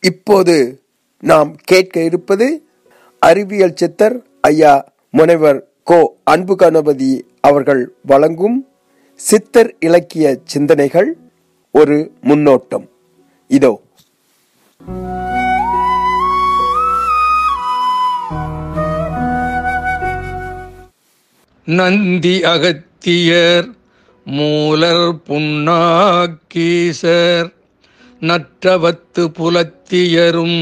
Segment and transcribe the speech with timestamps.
[0.00, 0.82] இப்போது
[1.20, 2.68] நாம் கேட்க இருப்பது
[3.18, 8.68] அறிவியல் சித்தர் ஐயா முனைவர் கோ அன்பு கணபதி அவர்கள் வழங்கும்
[9.14, 11.16] சித்தர் இலக்கிய சிந்தனைகள்
[11.70, 12.88] ஒரு முன்னோட்டம்.
[13.48, 13.80] இதோ.
[21.64, 23.68] நந்தி அகத்தியர்
[24.24, 27.52] மூலர் புன்னாக்கீசர்
[28.20, 30.60] நற்றவத்து புலத்தியரும்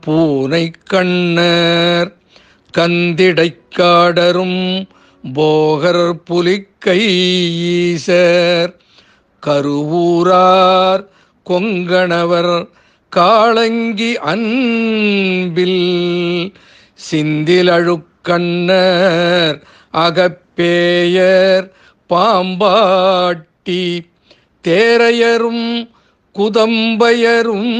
[0.00, 2.10] பூனை கண்ணர்
[2.74, 4.60] கந்திடைக்காடரும்
[5.24, 7.00] போகர் புலிக்கை
[7.72, 8.72] ஈசர்.
[9.42, 11.04] கருவூரார்
[11.46, 12.54] கொங்கணவர்
[13.12, 15.82] காளங்கி அன்பில்
[17.10, 17.96] சிந்திலழுக்கண்ணர்
[19.94, 21.66] அகப்பேயர்
[22.10, 23.82] பாம்பாட்டி
[24.64, 25.66] தேரையரும்
[26.34, 27.72] குதம்பயரும்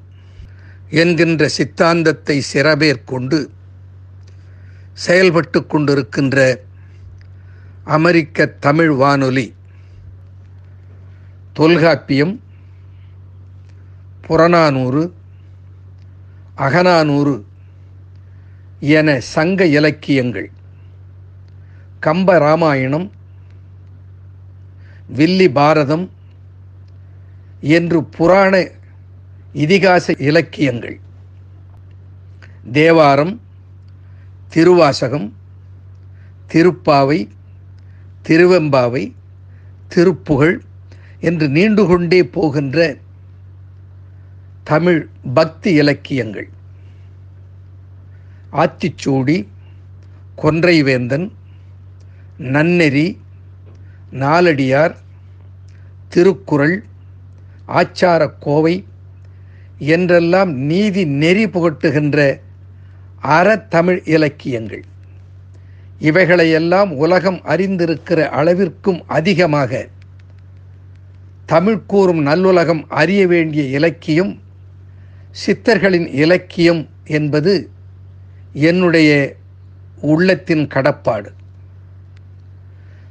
[0.89, 3.47] என்கின்ற சித்தாந்தத்தை சிறபேற்கொண்டு
[4.93, 6.59] செயல்பட்டு கொண்டிருக்கின்ற
[7.83, 9.55] அமெரிக்க தமிழ் வானொலி
[11.53, 12.41] தொல்காப்பியம்
[14.21, 15.13] புறநானூறு
[16.55, 17.45] அகநானூறு
[18.79, 20.51] என சங்க இலக்கியங்கள்.
[22.01, 23.11] கம்ப ராமாயணம்
[25.07, 26.11] வில்லி பாரதம்
[27.59, 28.71] என்று புராண
[29.63, 30.99] இதிகாச இலக்கியங்கள்.
[32.71, 33.41] தேவாரம்
[34.49, 35.27] திருவாசகம்
[36.53, 37.19] திருப்பாவை
[38.27, 39.03] திருவெம்பாவை
[39.87, 40.61] திருப்புகழ்
[41.19, 42.97] என்று நீண்டு கொண்டே போகின்ற
[44.63, 46.49] தமிழ் பக்தி இலக்கியங்கள்.
[48.51, 49.37] ஆத்திச்சூடி
[50.37, 51.27] கொன்றைவேந்தன்
[52.37, 53.07] நன்னெறி
[54.23, 54.95] நாலடியார்
[56.09, 56.75] திருக்குறள்
[57.67, 58.75] ஆச்சாரக்கோவை கோவை
[59.77, 62.39] என்றெல்லாம் நீதி நெறி புகட்டுகின்ற
[63.23, 64.83] அறத்தமிழ் இலக்கியங்கள்.
[65.99, 69.87] இவைகளையெல்லாம் உலகம் அறிந்திருக்கிற அளவிற்கும் அதிகமாக
[71.45, 74.39] தமிழ் கூறும் நல்லுலகம் அறிய வேண்டிய இலக்கியம்
[75.45, 77.69] சித்தர்களின் இலக்கியம் என்பது
[78.53, 79.35] என்னுடைய
[80.01, 81.33] உள்ளத்தின் கடப்பாடு.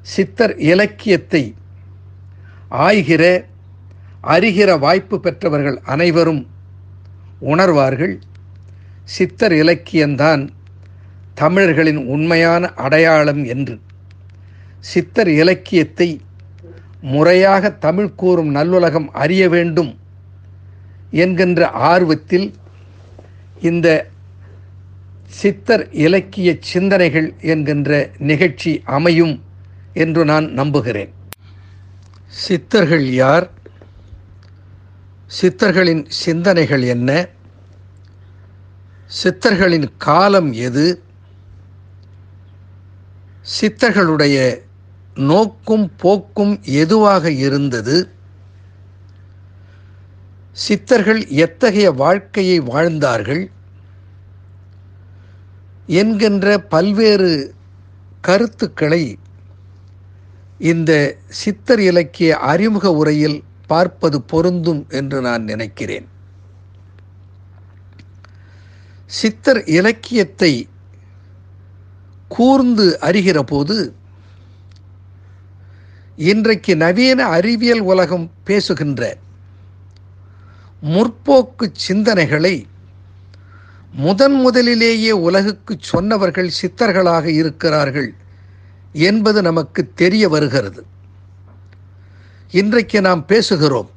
[0.00, 1.54] சித்தர் இலக்கியத்தை
[2.70, 3.44] ஆய்கிற
[4.22, 6.52] அறிகிற வாய்ப்பு பெற்றவர்கள் அனைவரும்
[7.44, 8.20] உணர்வார்கள்.
[9.04, 10.48] சித்தர் இலக்கியம்தான்
[11.34, 13.80] தமிழர்களின் உண்மையான அடையாளம் என்று.
[14.80, 16.20] சித்தர் இலக்கியத்தை
[17.00, 19.98] முறையாக தமிழ் கூறும் நல்லுலகம் அறிய வேண்டும்
[21.10, 22.54] என்கின்ற ஆர்வத்தில்
[23.60, 24.06] இந்த
[25.26, 29.42] சித்தர் இலக்கிய சிந்தனைகள் என்கின்ற நிகழ்ச்சி அமையும்
[29.92, 31.12] என்று நான் நம்புகிறேன்.
[32.26, 33.50] சித்தர்கள் யார்?
[35.40, 37.28] சித்தர்களின் சிந்தனைகள் என்ன?
[39.06, 41.02] சித்தர்களின் காலம் எது?
[43.60, 44.62] சித்தர்களுடைய
[45.14, 48.08] நோக்கும் போக்கும் எதுவாக இருந்தது?
[50.52, 53.50] சித்தர்கள் எத்தகைய வாழ்க்கையை வாழ்ந்தார்கள்?
[55.86, 57.54] என்கின்ற பல்வேறு
[58.20, 59.18] கருத்துக்களை
[60.58, 66.12] இந்த சித்தர் இலக்கிய அறிமுக உரையில் பார்ப்பது பொருந்தும் என்று நான் நினைக்கிறேன்.
[69.18, 70.52] சித்தர் இலக்கியத்தை
[72.28, 73.76] கூர்ந்து அறிகிற போது
[76.16, 79.02] இன்றைக்கு நவீன அறிவியல் உலகம் பேசுகின்ற
[80.82, 82.54] முற்போக்கு சிந்தனைகளை
[83.92, 88.10] முதன் முதலிலேயே உலகுக்கு சொன்னவர்கள் சித்தர்களாக இருக்கிறார்கள்
[89.08, 90.82] என்பது நமக்கு தெரிய வருகிறது.
[92.52, 93.90] இன்றைக்கு நாம் பேசுகிறோம்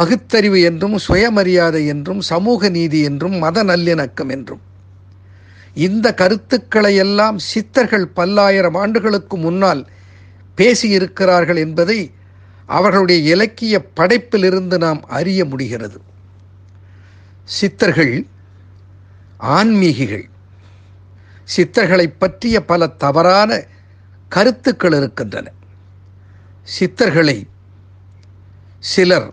[0.00, 4.60] பகுத்தறிவு என்றும் சுயமரியாதை என்றும் சமூக நீதி என்றும் மத நல்லிணக்கம் என்றும்.
[5.74, 9.82] இந்த கருத்துக்களை எல்லாம் சித்தர்கள் பல்லாயிரம் ஆண்டுகளுக்கு முன்னால்
[10.56, 11.98] பேசியிருக்கிறார்கள் என்பதை
[12.66, 15.98] அவர்களுடைய இலக்கிய படைப்பிலிருந்து நாம் அறிய முடிகிறது.
[17.44, 18.14] சித்தர்கள்
[19.40, 20.26] ஆன்மீகிகள்
[21.56, 23.60] சித்தர்களை பற்றிய பல தவறான
[24.28, 25.46] கருத்துக்கள் இருக்கின்றன.
[26.78, 27.38] சித்தர்களை
[28.78, 29.28] சிலர்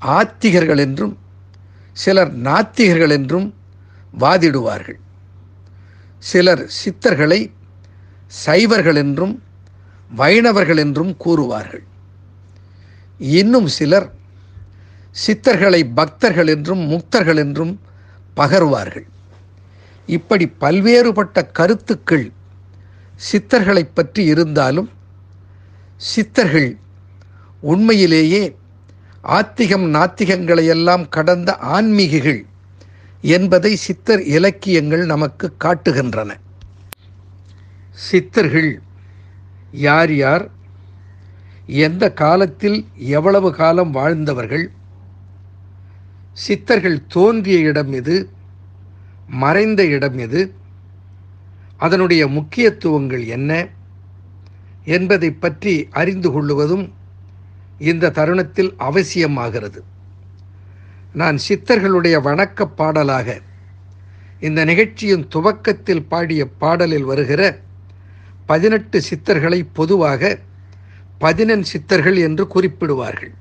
[0.00, 1.18] ஆத்திகர்கள் என்றும்
[1.92, 3.54] சிலர் நாத்திகர்கள் என்றும்
[4.18, 4.98] வாதிடுவார்கள்.
[6.18, 7.52] சிலர் சித்தர்களை
[8.46, 9.42] சைவர்கள் என்றும்
[10.16, 11.84] வைணவர்கள் என்றும் கூறுவார்கள்.
[13.18, 14.12] இன்னும் சிலர்
[15.26, 17.80] சித்தர்களை பக்தர்கள் என்றும் முக்தர்கள் என்றும்
[18.36, 19.06] பகர்வார்கள்.
[20.06, 22.32] இப்படி பல்வேறுபட்ட கருத்துக்கள்
[23.32, 24.90] சித்தர்களை பற்றி இருந்தாலும்
[25.96, 26.78] சித்தர்கள்
[27.60, 28.56] உண்மையிலேயே
[29.22, 32.46] ஆத்திகம் நாத்திகங்களையெல்லாம் கடந்த ஆன்மீகிகள்
[33.20, 36.34] என்பதை சித்தர் இலக்கியங்கள் நமக்கு காட்டுகின்றன.
[37.90, 38.82] சித்தர்கள்
[39.72, 40.50] யார் யார்?
[41.66, 44.70] எந்த காலத்தில் எவ்வளவு காலம் வாழ்ந்தவர்கள்?
[46.32, 48.28] சித்தர்கள் தோன்றிய இடம் எது?
[49.28, 50.54] மறைந்த இடம் எது?
[51.76, 53.68] அதனுடைய முக்கியத்துவங்கள் என்ன?
[54.84, 56.92] என்பதை பற்றி அறிந்து கொள்ளுவதும்
[57.80, 59.78] இந்த தருணத்தில் அவசியமாகிறது.
[61.12, 63.40] நான் சித்தர்களுடைய வணக்கப் பாடலாக
[64.40, 67.60] இந்த நிகழ்ச்சியின் துவக்கத்தில் பாடிய பாடலில் வருகிற
[68.46, 70.38] பதினெட்டு சித்தர்களை பொதுவாக
[71.18, 73.34] பதினெண் சித்தர்கள் என்று குறிப்பிடுவார்கள்.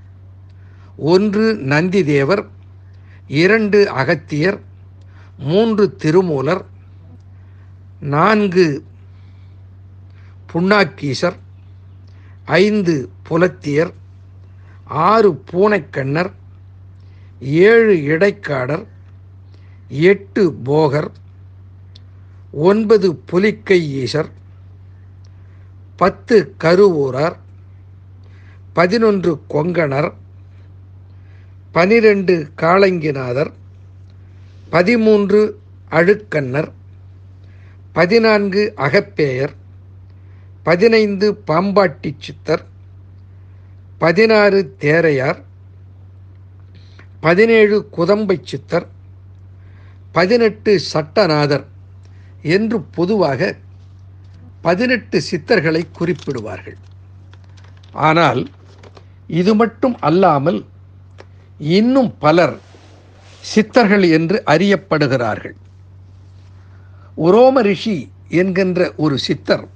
[0.97, 2.49] ஒன்று நந்தி தேவர்
[3.27, 4.59] இரண்டு அகத்தியர்
[5.37, 6.65] மூன்று திருமூலர்
[7.99, 8.83] நான்கு
[10.53, 11.35] புண்ணாக்கீசர்
[12.45, 13.98] ஐந்து புலத்தியர்
[14.89, 16.31] ஆறு பூனைக்கண்ணர்
[17.65, 18.85] ஏழு இடைக்காடர்
[20.05, 21.09] எட்டு போகர்
[22.63, 24.29] ஒன்பது புலிக்கை ஈசர்
[25.99, 27.37] பத்து கருவூரார்
[28.73, 30.11] பதினொன்று கொங்கணர்
[31.75, 33.51] பனிரெண்டு காளங்கிநாதர்
[34.69, 35.41] பதிமூன்று
[35.91, 36.69] அழுக்கண்ணர்
[37.93, 39.53] பதினான்கு அகப்பேயர்
[40.63, 42.63] பதினைந்து பாம்பாட்டி சித்தர்
[44.01, 45.39] பதினாறு தேரையார்
[47.25, 48.85] பதினேழு குதம்பை சித்தர்
[50.11, 51.65] பதினெட்டு சட்டநாதர்
[52.55, 53.49] என்று பொதுவாக
[54.61, 56.79] பதினெட்டு சித்தர்களை குறிப்பிடுவார்கள்.
[58.09, 58.41] ஆனால்
[59.41, 60.59] இது மட்டும் அல்லாமல்
[61.77, 62.55] இன்னும் பலர்
[63.43, 65.57] சித்தர்கள் என்று அறியப்படுகிறார்கள்.
[67.27, 67.97] உரோம ரிஷி
[68.41, 69.67] என்கின்ற ஒரு சித்தர்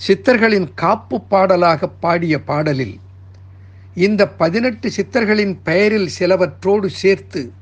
[0.00, 2.96] சித்தர்களின் காப்பு பாடலாக பாடிய பாடலில்
[3.94, 7.52] இந்த பதினெட்டு சித்தர்களின் பெயரில் சிலவற்றோடு சேர்த்து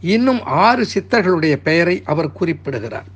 [0.00, 3.06] இன்னும் ஆறு சித்தர்களுடைய பெயரை அவர் குறிப்பிடுகிறார்.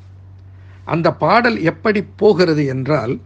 [0.84, 3.20] அந்த பாடல் எப்படி போகிறது என்றால்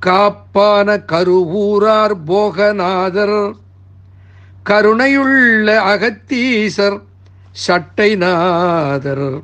[0.00, 3.54] காப்பான கருவூரார் போகநாதர்
[4.70, 7.02] கருணையுள்ள அகத்தீசர்
[7.66, 9.42] சட்டைநாதர்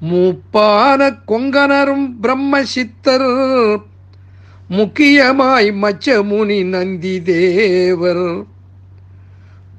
[0.00, 3.28] மூப்பான கொங்கனரும் பிரம்ம சித்தர்
[4.70, 8.44] முக்கியமாய் மச்சமுனி நந்தி தேவர்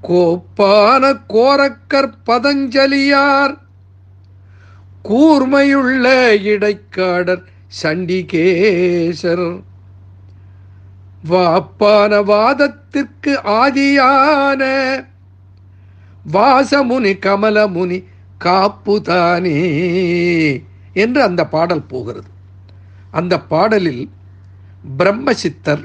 [0.04, 3.58] கோப்பான கோரக்கர் பதஞ்சலியார்.
[5.10, 6.06] கூர்மையுள்ள
[6.44, 7.44] இடைக்காடர்
[7.84, 9.64] சண்டிகேசர்.
[11.30, 14.64] வாப்பான வாதத்திற்கு ஆதியான
[16.34, 18.04] வாசமுனி கமலமுனி
[18.44, 19.60] காப்புதானே
[20.94, 22.28] என்று அந்த பாடல் போகிறது.
[23.12, 24.10] அந்த பாடலில்
[24.98, 25.84] பிரம்மசித்தர்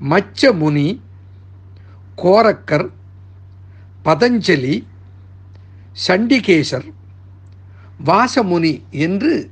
[0.00, 1.00] மச்சமுனி
[2.16, 2.88] கோரக்கர்
[4.04, 4.86] பதஞ்சலி
[6.06, 6.88] சண்டிகேசர்
[8.04, 9.50] வாசமுனி என்று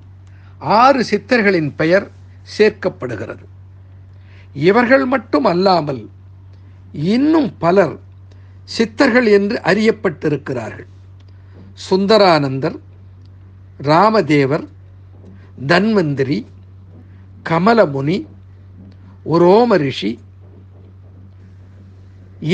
[0.59, 2.11] ஆறு சித்தர்களின் பெயர்
[2.59, 3.45] சேர்க்கப்படுகிறது.
[4.55, 6.11] இவர்கள் மட்டும் அல்லாமல்
[6.93, 7.99] இன்னும் பலர்
[8.65, 10.89] சித்தர்கள் என்று அறியப்பட்டிருக்கிறார்கள்.
[11.91, 12.79] சுந்தரானந்தர்
[13.83, 14.67] ராமதேவர்
[15.67, 16.47] தன்வந்திரி
[17.49, 18.19] கமலமுனி
[19.25, 20.13] உரோம ரிஷி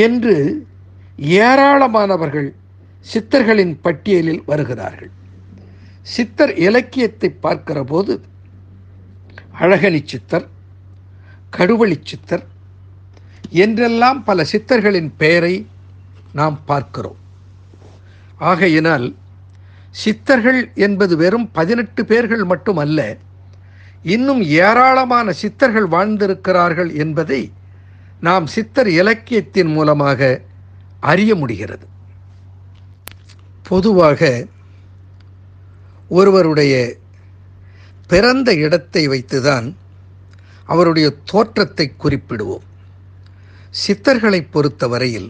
[0.07, 0.37] என்று
[1.43, 2.49] ஏராளமானவர்கள்
[3.07, 5.13] சித்தர்களின் பட்டியலில் வருகிறார்கள்.
[6.15, 8.15] சித்தர் இலக்கியத்தை பார்க்கிற போது
[9.61, 10.47] அழகனி சித்தர்
[11.57, 12.45] கடுவழி சித்தர்
[13.65, 15.55] என்றெல்லாம் பல சித்தர்களின் பெயரை
[16.33, 17.21] நாம் பார்க்கிறோம்.
[18.39, 19.07] ஆகையினால்
[19.91, 23.01] சித்தர்கள் என்பது வெறும் பதினெட்டு பேர்கள் மட்டுமல்ல
[24.15, 27.41] இன்னும் ஏராளமான சித்தர்கள் வாழ்ந்திருக்கிறார்கள் என்பதை
[28.21, 30.21] நாம் சித்தர் இலக்கியத்தின் மூலமாக
[31.11, 31.87] அறிய முடிகிறது.
[33.63, 34.21] பொதுவாக
[36.09, 36.75] ஒருவருடைய
[38.11, 39.67] பிறந்த இடத்தை வைத்துதான்
[40.69, 42.65] அவருடைய தோற்றத்தை குறிப்பிடுவோம்.
[43.83, 45.29] சித்தர்களை பொறுத்தவரையில்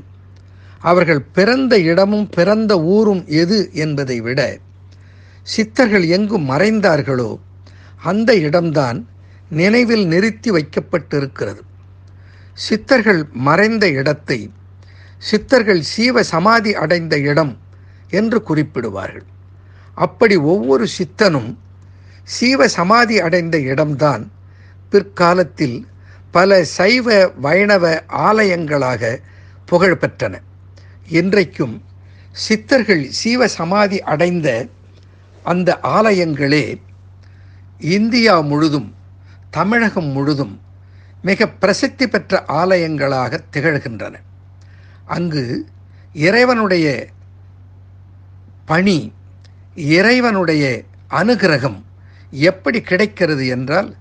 [0.81, 4.41] அவர்கள் பிறந்த இடமும் பிறந்த ஊரும் எது என்பதை விட
[5.47, 7.31] சித்தர்கள் எங்கு மறைந்தார்களோ
[8.11, 8.99] அந்த இடம்தான்
[9.61, 11.63] நினைவில் நிறுத்தி வைக்கப்பட்டிருக்கிறது.
[12.59, 14.39] சித்தர்கள் மறைந்த இடத்தை
[15.23, 17.53] சித்தர்கள் சீவ சமாதி அடைந்த இடம்
[18.19, 19.27] என்று குறிப்பிடுவார்கள்.
[19.97, 21.51] அப்படி ஒவ்வொரு சித்தனும்
[22.29, 24.25] சீவ சமாதி அடைந்த இடம்தான்
[24.93, 25.79] பிற்காலத்தில்
[26.35, 27.07] பல சைவ
[27.45, 27.85] வைணவ
[28.29, 29.03] ஆலயங்களாக
[29.71, 30.35] புகழ் பெற்றன
[31.19, 31.77] இன்றைக்கும்
[32.45, 34.49] சித்தர்கள் சீவ சமாதி அடைந்த
[35.45, 36.65] அந்த ஆலயங்களே
[37.79, 38.95] இந்தியா முழுதும்
[39.51, 40.61] தமிழகம் முழுதும்
[41.23, 44.15] மிக பிரசித்தி பெற்ற ஆலயங்களாக திகழ்கின்றன.
[45.07, 45.69] அங்கு
[46.13, 47.09] இறைவனுடைய
[48.67, 49.13] பணி
[49.75, 51.83] இறைவனுடைய அனுகிரகம்
[52.31, 53.97] எப்படி கிடைக்கிறது என்றால்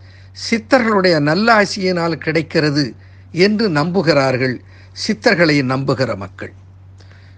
[0.49, 2.95] சித்தர்களுடைய நல்லாசியினால் கிடைக்கிறது
[3.31, 4.59] என்று நம்புகிறார்கள்
[5.07, 6.53] சித்தர்களை நம்புகிற மக்கள்.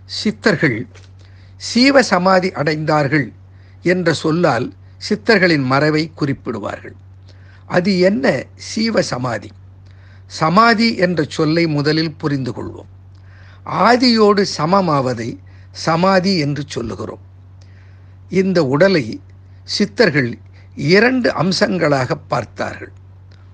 [0.06, 0.88] சித்தர்கள்
[1.56, 3.34] சீவ சமாதி அடைந்தார்கள்
[3.82, 6.96] என்ற சொல்லால் சித்தர்களின் மறைவை குறிப்பிடுவார்கள்.
[7.66, 8.46] அது என்ன?
[8.56, 9.51] சீவ சமாதி.
[10.25, 12.92] சமாதி என்ற சொல்லை முதலில் புரிந்து கொள்வோம்.
[13.66, 15.38] ஆதியோடு சமமாவதை
[15.72, 17.20] சமாதி என்று சொல்லுகிறோம்.
[18.30, 19.22] இந்த உடலை
[19.63, 20.38] சித்தர்கள்
[20.75, 22.92] இரண்டு அம்சங்களாக பார்த்தார்கள்.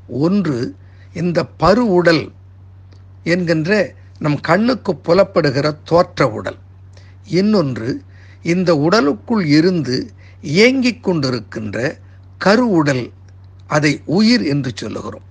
[0.07, 0.75] ஒன்று
[1.13, 2.31] இந்த பரு உடல்
[3.23, 6.57] என்கின்ற நம் கண்ணுக்கு புலப்படுகிற தோற்ற உடல்.
[7.25, 8.01] இன்னொன்று
[8.43, 10.11] இந்த உடலுக்குள் இருந்து
[10.43, 11.77] இயங்கிக் கொண்டிருக்கின்ற
[12.37, 13.11] கரு உடல்
[13.67, 15.27] அதை உயிர் என்று சொல்லுகிறோம்.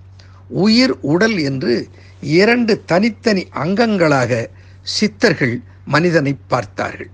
[0.47, 1.87] உயிர் உடல் என்று
[2.21, 4.49] இரண்டு தனித்தனி அங்கங்களாக
[4.81, 7.09] சித்தர்கள் மனிதனை பார்த்தார்கள்.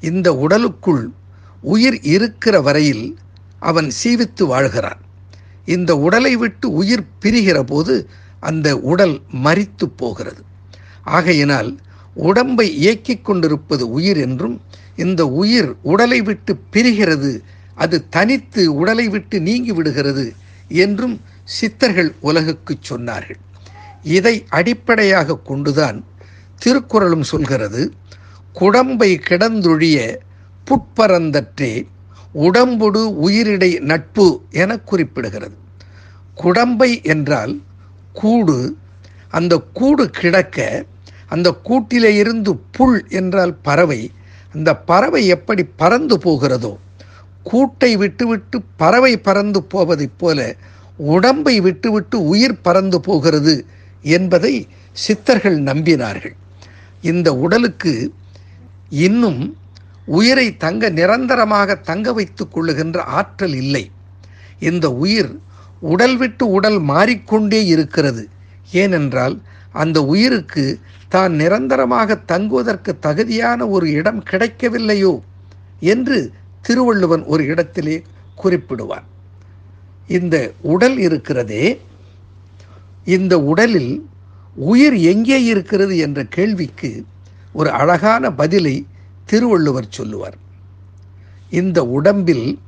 [0.00, 1.10] இந்த உடலுக்குள்
[1.60, 3.18] உயிர் இருக்கிற வரையில்
[3.58, 5.00] அவன் சீவித்து வாழ்கிறான்.
[5.64, 8.08] இந்த உடலை விட்டு உயிர் பிரிகிற போது
[8.40, 10.42] அந்த உடல் மறித்து போகிறது.
[11.02, 11.78] ஆகையினால்
[12.14, 14.60] உடம்பை இயக்கிக் கொண்டிருப்பது உயிர் என்றும்
[15.04, 17.32] இந்த உயிர் உடலை விட்டு பிரிகிறது.
[17.74, 20.24] அது தனித்து உடலை விட்டு நீங்கி விடுகிறது
[20.68, 23.40] என்றும் சித்தர்கள் உலகுக்கு சொன்னார்கள்.
[24.16, 25.98] இதை அடிப்படையாக கொண்டுதான்
[26.58, 27.82] திருக்குறளும் சொல்கிறது
[28.52, 29.98] குடம்பை கிடந்தொழிய
[30.66, 31.72] புட்பரந்தற்றே
[32.34, 34.26] உடம்பொடு உயிரிடை நட்பு
[34.62, 35.56] என குறிப்பிடுகிறது.
[36.34, 37.54] குடம்பை என்றால்
[38.12, 38.58] கூடு.
[39.36, 40.58] அந்த கூடு கிடக்க
[41.28, 44.00] அந்த கூட்டிலே இருந்து புல் என்றால் பறவை
[44.54, 46.76] இந்த பறவை எப்படி பறந்து போகிறதோ
[47.50, 50.56] கூட்டை விட்டுவிட்டு பறவை பறந்து போவதைப் போல
[50.96, 53.66] உடம்பை விட்டுவிட்டு உயிர் பறந்து போகிறது
[54.02, 56.34] என்பதை சித்தர்கள் நம்பினார்கள்.
[57.02, 58.14] இந்த உடலுக்கு
[58.88, 59.56] இன்னும்
[60.04, 63.90] உயிரை தங்க நிரந்தரமாக தங்க வைத்துக் கொள்ளுகின்ற ஆற்றல் இல்லை.
[64.58, 65.38] இந்த உயிர்
[65.80, 68.28] உடல் விட்டு உடல் மாறிக்கொண்டே இருக்கிறது.
[68.72, 75.20] ஏனென்றால் அந்த உயிருக்கு தான் நிரந்தரமாக தங்குவதற்கு தகுதியான ஒரு இடம் கிடைக்கவில்லையோ
[75.80, 78.02] என்று திருவள்ளுவன் ஒரு இடத்திலே
[78.42, 79.04] குறிப்பிடுவான்
[80.08, 81.80] இந்த உடல் இருக்கிறதே
[83.04, 84.08] இந்த உடலில்
[84.56, 87.04] உயிர் எங்கே இருக்கிறது என்ற கேள்விக்கு
[87.52, 88.86] ஒரு அழகான பதிலை
[89.24, 90.36] திருவள்ளுவர் சொல்லுவார்.
[91.50, 92.58] இந்த உடம்பில்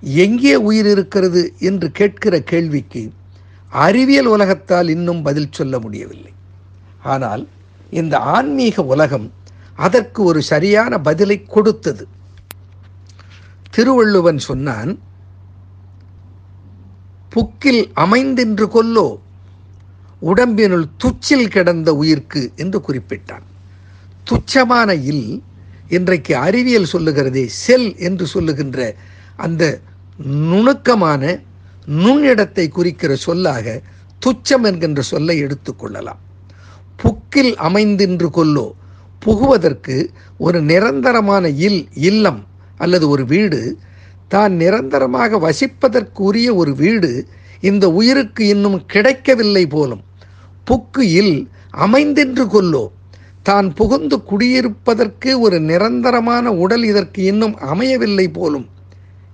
[0.00, 3.12] எங்கே உயிர் இருக்கிறது என்று கேட்கிற கேள்விக்கு
[3.70, 6.32] அறிவியல் உலகத்தால் இன்னும் பதில் சொல்ல முடியவில்லை.
[7.02, 7.48] ஆனால்
[7.90, 9.32] இந்த ஆன்மீக உலகம்
[9.74, 12.08] அதற்கு ஒரு சரியான பதிலை கொடுத்தது.
[13.70, 14.98] திருவள்ளுவன் சொன்னான்
[17.34, 19.18] புக்கில் அமைந்தென்று கொல்லோ
[20.22, 23.46] உடம்பினுள் துச்சில் கிடந்த உயிர்க்கு என்று குறிப்பிட்டான்.
[24.30, 25.42] துச்சமான இல்
[25.88, 28.96] இன்றைக்கு அறிவியல் சொல்லுகிறதே செல் என்று சொல்லுகின்ற
[29.36, 29.80] அந்த
[30.26, 31.22] நுணுக்கமான
[31.94, 33.82] நுண்ணிடத்தை குறிக்கிற சொல்லாக
[34.26, 36.18] துச்சம் என்கின்ற சொல்லை எடுத்துக்கொள்ளலாம்
[37.02, 38.72] புக்கில் அமைந்தின்று கொல்லோ
[39.20, 43.78] புகுவதற்கு ஒரு நிரந்தரமான இல் இல்லம் அல்லது ஒரு வீடு
[44.28, 47.28] தான் நிரந்தரமாக வசிப்பதற்குரிய ஒரு வீடு
[47.60, 50.02] இந்த உயிருக்கு இன்னும் கிடைக்கவில்லை போலும்.
[50.64, 52.90] புக்கு இல் அமைந்தின்று கொல்லோ
[53.42, 58.68] தான் புகுந்து குடியிருப்பதற்கு ஒரு நிரந்தரமான உடல் இதற்கு இன்னும் அமையவில்லை போலும்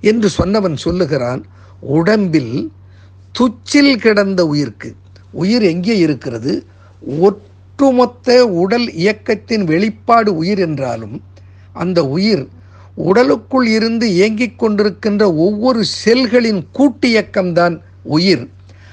[0.01, 1.45] என்று சொன்னவன் சொல்லுகிறான்
[1.81, 2.71] உடம்பில்
[3.39, 4.95] துச்சில் கிடந்த உயிர்க்கு.
[5.31, 6.67] உயிர் எங்கே இருக்கிறது?
[7.21, 11.23] ஒட்டுமொத்த உடல் இயக்கத்தின் வெளிப்பாடு உயிர் என்றாலும்
[11.73, 12.45] அந்த உயிர்
[12.97, 18.49] உடலுக்குள் இருந்து இயங்கிக் கொண்டிருக்கின்ற ஒவ்வொரு செல்களின் கூட்டு இயக்கம்தான் உயிர்.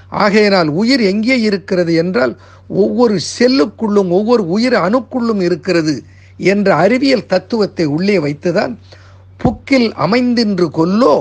[0.09, 6.03] ஆகையினால் உயிர் எங்கே இருக்கிறது என்றால் ஒவ்வொரு செல்லுக்குள்ளும் ஒவ்வொரு உயிர் அணுக்குள்ளும் இருக்கிறது
[6.37, 8.77] என்ற அறிவியல் தத்துவத்தை உள்ளே வைத்துதான்
[9.43, 11.15] புக்கில் அமைந்தின்று கொல்லோ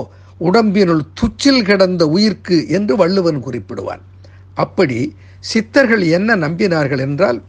[0.47, 4.03] உடம்பினுள் துச்சில் கிடந்த உயிர்க்கு என்று வள்ளுவன் குறிப்பிடுவான்.
[4.57, 4.99] அப்படி
[5.43, 7.39] சித்தர்கள் என்ன நம்பினார்கள் என்றால்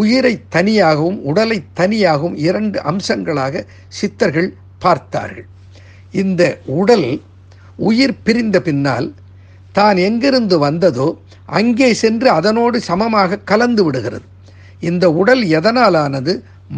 [0.00, 3.64] உயிரை தனியாகவும் உடலை தனியாகவும் இரண்டு அம்சங்களாக
[3.98, 4.48] சித்தர்கள்
[4.84, 5.48] பார்த்தார்கள்.
[6.14, 6.42] இந்த
[6.80, 7.08] உடல்
[7.88, 9.08] உயிர் பிரிந்த பின்னால்
[9.78, 11.08] தான் எங்கிருந்து வந்ததோ
[11.58, 14.26] அங்கே சென்று அதனோடு சமமாக கலந்து விடுகிறது.
[14.82, 16.32] இந்த உடல் எதனாலானது?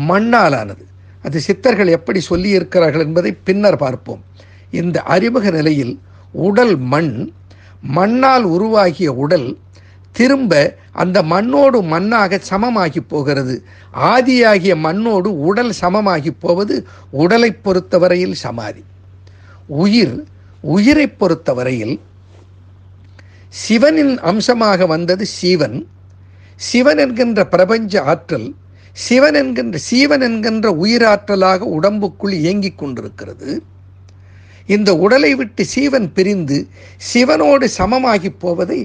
[0.08, 0.82] மண்ணாலானது.
[1.24, 4.20] அது சித்தர்கள் எப்படி சொல்லியிருக்கிறார்கள் என்பதை பின்னர் பார்ப்போம்.
[4.70, 6.00] இந்த அறிமுக நிலையில்
[6.32, 7.32] உடல் மண்
[7.80, 9.58] மண்ணால் உருவாகிய உடல்
[10.12, 13.62] திரும்ப அந்த மண்ணோடு மண்ணாக சமமாகி போகிறது.
[13.92, 18.84] ஆதியாகிய மண்ணோடு உடல் சமமாகி போவது உடலை பொறுத்தவரையில் சமாதி.
[19.66, 20.24] உயிர்
[20.60, 22.00] உயிரை பொறுத்தவரையில்
[23.48, 25.88] சிவனின் அம்சமாக வந்தது சீவன்.
[26.56, 28.54] சிவன் என்கின்ற பிரபஞ்ச ஆற்றல்
[28.92, 33.62] சிவன் என்கின்ற சீவன் என்கின்ற உயிராற்றலாக உடம்புக்குள் இயங்கிக் கொண்டிருக்கிறது.
[34.68, 36.58] இந்த உடலை விட்டு சீவன் பிரிந்து
[37.10, 38.80] சிவனோடு சமமாகி போவதை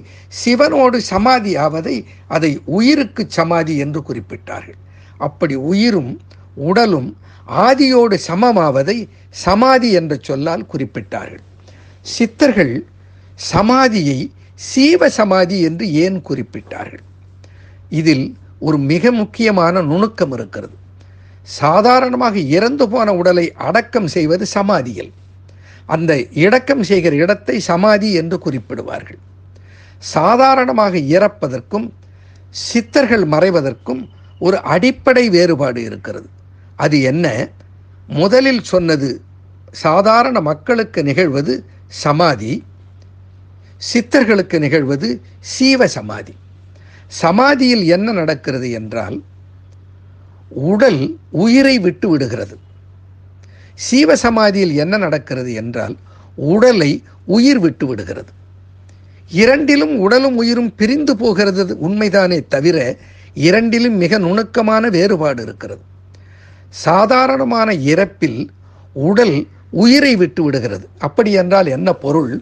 [0.46, 1.96] சிவனோடு சமாதி ஆவதை
[2.28, 4.80] அதை உயிருக்கு சமாதி என்று குறிப்பிட்டார்கள்.
[5.18, 6.12] அப்படி உயிரும்
[6.56, 7.10] உடலும்
[7.48, 8.98] ஆதியோடு சமமாவதை
[9.30, 11.44] சமாதி என்ற சொல்லால் குறிப்பிட்டார்கள்.
[12.02, 12.75] சித்தர்கள்
[13.52, 14.20] சமாதியை
[14.70, 17.04] சீவ சமாதி என்று ஏன் குறிப்பிட்டார்கள்?
[17.90, 18.25] இதில்
[18.60, 20.75] ஒரு மிக முக்கியமான நுணுக்கம் இருக்கிறது.
[21.42, 25.12] சாதாரணமாக இறந்து போன உடலை அடக்கம் செய்வது சமாதியில்.
[25.86, 29.20] அந்த இடக்கம் செய்கிற இடத்தை சமாதி என்று குறிப்பிடுவார்கள்.
[29.98, 31.90] சாதாரணமாக இறப்பதற்கும்
[32.50, 34.10] சித்தர்கள் மறைவதற்கும்
[34.40, 36.28] ஒரு அடிப்படை வேறுபாடு இருக்கிறது.
[36.75, 37.48] அது என்ன?
[38.08, 39.22] முதலில் சொன்னது
[39.72, 42.63] சாதாரண மக்களுக்கு நிகழ்வது சமாதி
[43.94, 46.36] சித்தர்களுக்கு நிகழ்வது சீவ சமாதி.
[47.08, 49.24] சமாதியில் என்ன நடக்கிறது என்றால்
[50.50, 52.58] உடல் உயிரை விட்டு விடுகிறது.
[53.75, 55.96] சீவ சமாதியில் என்ன நடக்கிறது என்றால்
[56.36, 58.32] உடலை உயிர் விட்டு விடுகிறது.
[59.30, 62.98] இரண்டிலும் உடலும் உயிரும் பிரிந்து போகிறது உண்மைதானே தவிர
[63.34, 65.82] இரண்டிலும் மிக நுணுக்கமான வேறுபாடு இருக்கிறது.
[66.70, 68.48] சாதாரணமான இறப்பில்
[68.94, 70.88] உடல் உயிரை விட்டு விடுகிறது.
[70.98, 72.42] அப்படி என்றால் என்ன பொருள்?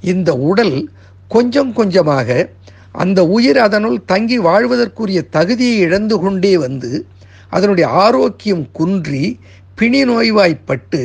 [0.00, 0.90] இந்த உடல்
[1.28, 2.48] கொஞ்சம் கொஞ்சமாக
[2.92, 7.06] அந்த உயிர் அதனுள் தங்கி வாழ்வதற்குரிய தகுதியை இழந்து கொண்டே வந்து
[7.48, 9.38] அதனுடைய ஆரோக்கியம் குன்றி
[9.78, 11.00] பிணி நோய்வாய்ப்பட்டு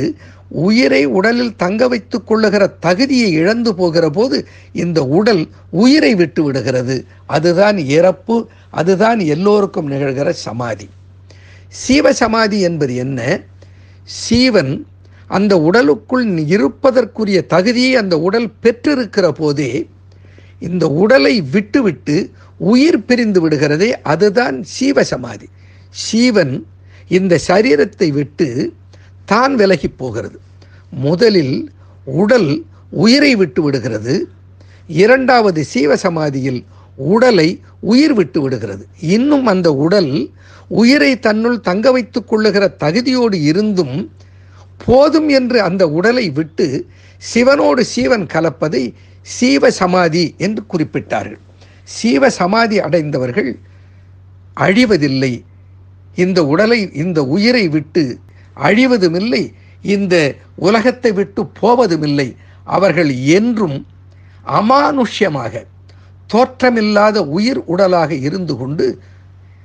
[0.48, 4.38] உயிரை உடலில் தங்க வைத்துக் கொள்ளுகிற தகுதியை இழந்து போகிற போது
[4.74, 7.06] இந்த உடல் உயிரை விட்டு விடுகிறது.
[7.26, 8.36] அதுதான் இறப்பு
[8.72, 10.90] அதுதான் எல்லோருக்கும் நிகழ்கிற சமாதி.
[11.68, 13.40] சீவ சமாதி என்பது என்ன?
[14.04, 14.74] சீவன்
[15.28, 19.72] அந்த உடலுக்குள் இருப்பதற்குரிய தகுதியை அந்த உடல் பெற்றிருக்கிற போதே
[20.60, 22.16] இந்த உடலை விட்டுவிட்டு
[22.58, 25.48] உயிர் பிரிந்து விடுகிறதே அதுதான் சீவ சமாதி.
[25.90, 26.54] சீவன்
[27.08, 28.74] இந்த சரீரத்தை விட்டு
[29.26, 30.40] தான் விலகி போகிறது.
[30.92, 31.72] முதலில்
[32.06, 34.28] உடல் உயிரை விட்டு விடுகிறது.
[34.88, 36.66] இரண்டாவது சீவ சமாதியில்
[36.98, 38.88] உடலை உயிர் விட்டு விடுகிறது.
[39.00, 40.32] இன்னும் அந்த உடல்
[40.68, 44.12] உயிரை தன்னுள் தங்க வைத்துக் கொள்ளுகிற தகுதியோடு இருந்தும்
[44.86, 46.88] போதும் என்று அந்த உடலை விட்டு
[47.34, 51.42] சிவனோடு சீவன் கலப்பதை சீவ சமாதி என்று குறிப்பிட்டார்கள்.
[51.84, 53.60] சீவ சமாதி அடைந்தவர்கள்
[54.58, 55.44] அழிவதில்லை
[56.16, 58.04] இந்த உடலை இந்த உயிரை விட்டு
[58.58, 59.44] அழிவதுமில்லை
[59.84, 60.16] இந்த
[60.68, 62.28] உலகத்தை விட்டு போவதுமில்லை.
[62.68, 63.78] அவர்கள் என்றும்
[64.46, 65.54] அமானுஷ்யமாக
[66.30, 68.86] தோற்றமில்லாத உயிர் உடலாக இருந்து கொண்டு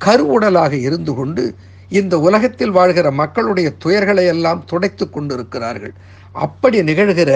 [0.01, 1.43] கருவுடலாக இருந்து கொண்டு
[1.91, 5.95] இந்த உலகத்தில் வாழ்கிற மக்களுடைய துயர்களை எல்லாம் துடைத்து கொண்டிருக்கிறார்கள்.
[6.35, 7.31] அப்படி நிகழ்கிற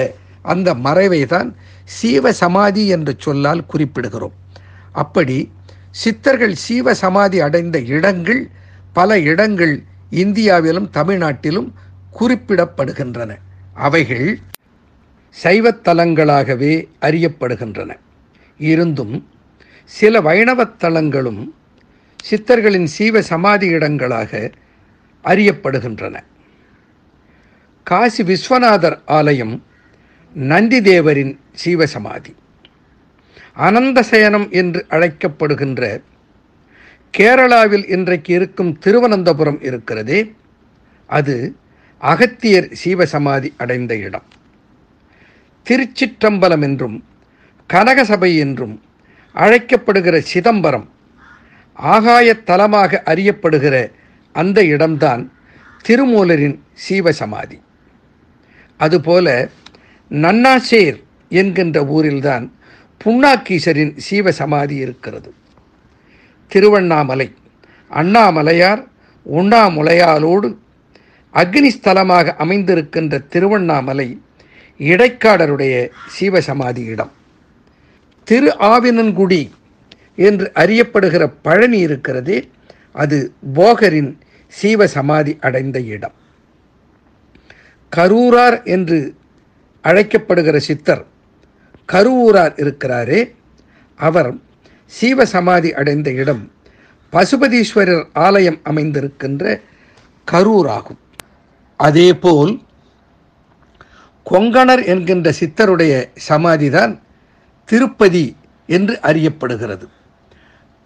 [0.44, 1.48] அந்த மறைவை தான்
[1.88, 4.35] சீவ சமாதி என்று சொல்லால் குறிப்பிடுகிறோம்.
[4.92, 5.37] அப்படி
[6.03, 8.42] சித்தர்கள் சீவ சமாதி அடைந்த இடங்கள்
[8.92, 11.72] பல இடங்கள் இந்தியாவிலும் தமிழ்நாட்டிலும்
[12.20, 13.37] குறிப்பிடப்படுகின்றன.
[13.74, 14.38] அவைகள்
[15.42, 17.96] சைவத்தலங்களாகவே அறியப்படுகின்றன.
[18.59, 19.28] இருந்தும்
[19.85, 21.55] சில வைணவத் தலங்களும்
[22.31, 24.50] சித்தர்களின் சீவ சமாதி இடங்களாக
[25.24, 26.20] அறியப்படுகின்றன.
[27.85, 29.64] காசி விஸ்வநாதர் ஆலயம்
[30.37, 32.35] நந்திதேவரின் சீவசமாதி
[33.57, 36.00] அனந்தசயனம் என்று அழைக்கப்படுகின்ற
[37.18, 40.35] கேரளாவில் இன்றைக்கு இருக்கும் திருவனந்தபுரம் இருக்கிறதே.
[41.07, 41.57] அது
[41.98, 44.22] அகத்தியர் சீவசமாதி அடைந்த இடம்.
[45.66, 47.05] திருச்சிற்றம்பலம் என்றும்
[47.72, 48.83] கனகசபை என்றும்
[49.35, 50.90] அழைக்கப்படுகிற சிதம்பரம்
[51.83, 53.92] ஆகாயத்தலமாக அறியப்படுகிற
[54.33, 55.33] அந்த இடம்தான்
[55.88, 57.61] திருமூலரின் சீவசமாதி.
[58.77, 59.48] அதுபோல
[60.11, 62.51] நன்னாசேர் என்கின்ற ஊரில்தான்
[63.05, 65.35] புண்ணாக்கீசரின் சீவசமாதி இருக்கிறது.
[66.52, 67.28] திருவண்ணாமலை.
[67.90, 68.82] அண்ணாமலையார்
[69.26, 70.48] உண்ணாமுலையாலோடு
[71.34, 74.08] அக்னிஸ்தலமாக அமைந்திருக்கின்ற திருவண்ணாமலை
[74.80, 75.74] இடைக்காடருடைய
[76.14, 77.12] சீவசமாதி இடம்
[78.26, 79.42] திரு ஆவினன்குடி
[80.28, 82.38] என்று அறியப்படுகிற பழனி இருக்கிறதே
[83.02, 83.18] அது
[83.54, 84.10] போகரின்
[84.52, 86.14] சீவசமாதி அடைந்த இடம்.
[87.92, 88.98] கரூரார் என்று
[89.84, 91.02] அழைக்கப்படுகிற சித்தர்
[91.92, 93.20] கருவூரார் இருக்கிறாரே
[94.00, 94.30] அவர்
[95.00, 96.52] சீவசமாதி அடைந்த இடம்
[97.12, 99.61] பசுபதீஸ்வரர் ஆலயம் அமைந்திருக்கின்ற
[100.33, 101.00] கரூர் ஆகும்
[101.76, 102.52] அதேபோல்
[104.31, 105.92] கொங்கணர் என்கின்ற சித்தருடைய
[106.28, 106.92] சமாதிதான்
[107.64, 109.87] திருப்பதி என்று அறியப்படுகிறது.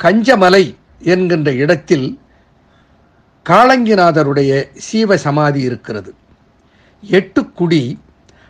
[0.05, 2.21] கஞ்சமலை என்கின்ற இடத்தில்
[3.47, 6.15] காளங்கிநாதருடைய சீவ சமாதி இருக்கிறது.
[7.03, 7.99] எட்டுக்குடி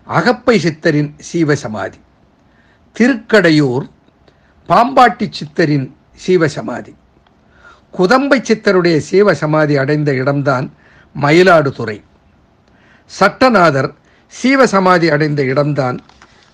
[0.06, 1.98] அகப்பை சித்தரின் சீவ சமாதி
[2.96, 3.86] திருக்கடையூர்
[4.68, 5.84] பாம்பாட்டி சித்தரின்
[6.22, 6.92] சீவ சமாதி
[7.94, 10.66] குதம்பை சித்தருடைய சீவ சமாதி அடைந்த இடம்தான்
[11.14, 11.98] மயிலாடுதுறை.
[13.10, 13.90] சட்டநாதர்
[14.32, 15.98] சீவ சமாதி அடைந்த இடம்தான்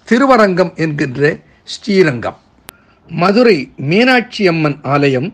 [0.09, 2.39] திருவரங்கம் என்கின்ற ஸ்ரீரங்கம்.
[3.09, 5.31] மதுரை மீனாட்சி அம்மன் ஆலயம்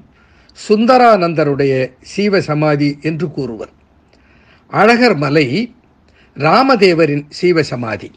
[0.59, 1.75] சுந்தரானந்தருடைய
[2.13, 3.73] சீவ சமாதி என்று கூறுவர்.
[4.73, 5.47] அழகர் மலை
[6.37, 8.11] ராமதேவரின் சீவ சமாதி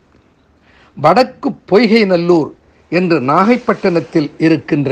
[0.97, 2.50] வடக்கு பொய்கை நல்லூர்
[2.97, 4.91] என்று நாகைப்பட்டினத்தில் இருக்கின்ற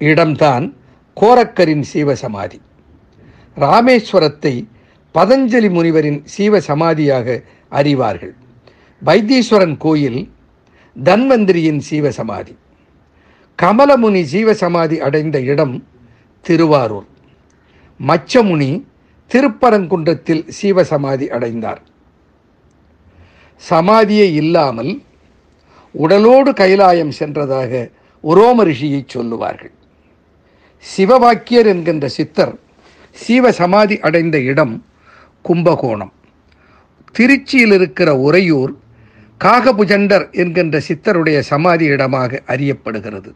[0.00, 0.66] இடம்தான்
[1.16, 2.58] கோரக்கரின் சீவ சமாதி
[3.56, 4.54] ராமேஸ்வரத்தை
[5.14, 7.26] பதஞ்சலி முனிவரின் சீவ சமாதியாக
[7.72, 8.34] அறிவார்கள்.
[9.02, 10.20] வைத்தீஸ்வரன் கோயில்
[10.96, 12.54] தன்வந்திரியின் சீவ சமாதி
[13.58, 15.74] கமலமுனி ஜீவ சமாதி அடைந்த இடம்
[16.44, 17.08] திருவாரூர்.
[18.00, 18.70] மச்சமுனி
[19.30, 21.80] திருப்பரங்குன்றத்தில் சீவ சமாதி அடைந்தார்.
[23.62, 24.92] சமாதியே இல்லாமல்
[25.92, 27.90] உடலோடு கைலாயம் சென்றதாக
[28.24, 29.72] உரோம ரிஷியை சொல்லுவார்கள்.
[30.96, 32.54] சிவவாக்கியர் என்கின்ற சித்தர்
[33.16, 34.84] சீவ சமாதி அடைந்த இடம்
[35.42, 36.12] கும்பகோணம்.
[37.18, 38.72] திருச்சியில் இருக்கிற உறையூர்
[39.44, 43.32] காகபுஜண்டர் என்கின்ற சித்தருடைய சமாதி இடமாக அறியப்படுகிறது.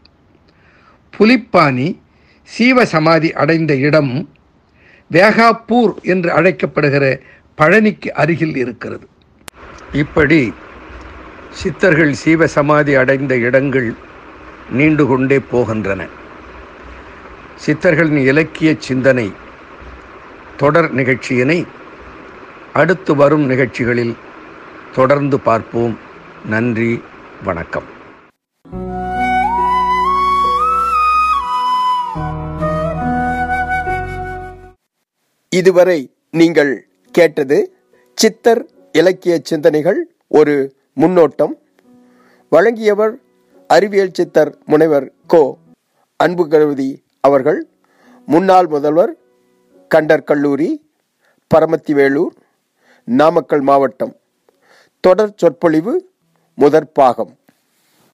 [1.18, 1.98] புலிப்பானி
[2.42, 4.30] சீவ சமாதி அடைந்த இடம்
[5.12, 7.20] வேகாப்பூர் என்று அழைக்கப்படுகிற
[7.60, 9.06] பழனிக்கு அருகில் இருக்கிறது.
[9.92, 10.52] இப்படி
[11.60, 13.94] சித்தர்கள் சீவ சமாதி அடைந்த இடங்கள்
[14.70, 16.02] நீண்டு கொண்டே போகின்றன.
[17.66, 19.32] சித்தர்களின் இலக்கிய சிந்தனை
[20.56, 21.66] தொடர் நிகழ்ச்சியினை
[22.72, 24.14] அடுத்து வரும் நிகழ்ச்சிகளில்
[24.94, 25.98] தொடர்ந்து பார்ப்போம்.
[26.46, 27.02] நன்றி
[27.44, 27.88] வணக்கம்.
[35.48, 37.58] இதுவரை நீங்கள் கேட்டது
[38.14, 38.62] சித்தர்
[38.92, 40.54] இலக்கிய சிந்தனைகள் ஒரு
[41.00, 41.52] முன்னோட்டம்.
[42.50, 43.18] வழங்கியவர்
[43.68, 45.56] அறிவியல் சித்தர் முனைவர் கோ.
[46.16, 47.68] அன்பு கருதி அவர்கள்.
[48.26, 49.16] முன்னாள் முதல்வர்
[49.94, 50.90] கண்டர் கல்லூரி
[51.54, 52.34] பரமத்திவேலூர்
[53.04, 54.16] நாமக்கல் மாவட்டம்.
[55.00, 56.10] தொடர் சொற்பொழிவு
[56.60, 57.32] முதற்பாகம்.